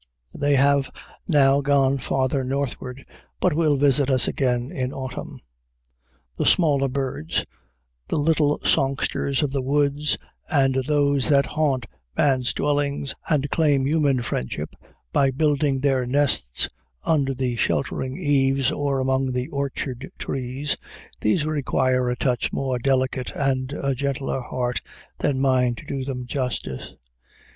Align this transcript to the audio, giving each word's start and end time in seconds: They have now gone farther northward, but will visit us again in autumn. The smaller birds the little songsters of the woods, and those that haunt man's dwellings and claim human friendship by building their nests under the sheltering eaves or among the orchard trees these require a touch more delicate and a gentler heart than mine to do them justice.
They 0.33 0.55
have 0.55 0.89
now 1.29 1.61
gone 1.61 1.99
farther 1.99 2.43
northward, 2.43 3.05
but 3.39 3.53
will 3.53 3.77
visit 3.77 4.09
us 4.09 4.27
again 4.27 4.71
in 4.71 4.91
autumn. 4.91 5.41
The 6.37 6.45
smaller 6.47 6.87
birds 6.87 7.45
the 8.07 8.17
little 8.17 8.57
songsters 8.65 9.43
of 9.43 9.51
the 9.51 9.61
woods, 9.61 10.17
and 10.49 10.73
those 10.87 11.29
that 11.29 11.45
haunt 11.45 11.85
man's 12.17 12.51
dwellings 12.51 13.13
and 13.29 13.47
claim 13.51 13.85
human 13.85 14.23
friendship 14.23 14.73
by 15.13 15.29
building 15.29 15.81
their 15.81 16.07
nests 16.07 16.67
under 17.05 17.35
the 17.35 17.55
sheltering 17.55 18.17
eaves 18.17 18.71
or 18.71 18.99
among 18.99 19.33
the 19.33 19.49
orchard 19.49 20.11
trees 20.17 20.75
these 21.19 21.45
require 21.45 22.09
a 22.09 22.15
touch 22.17 22.51
more 22.51 22.79
delicate 22.79 23.29
and 23.35 23.71
a 23.73 23.93
gentler 23.93 24.41
heart 24.41 24.81
than 25.19 25.39
mine 25.39 25.75
to 25.75 25.85
do 25.85 26.03
them 26.03 26.25
justice. 26.25 26.93